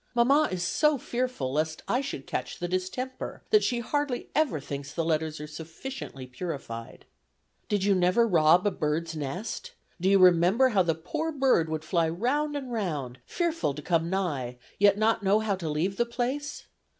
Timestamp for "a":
8.65-8.71